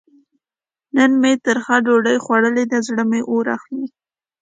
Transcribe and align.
نن 0.95 1.11
مې 1.21 1.33
ترخه 1.45 1.75
ډوډۍ 1.85 2.17
خوړلې 2.25 2.63
ده؛ 2.71 2.79
زړه 2.87 3.03
مې 3.09 3.21
اور 3.31 3.45
اخلي. 3.57 3.85